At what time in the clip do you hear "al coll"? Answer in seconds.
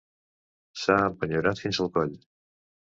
1.87-2.21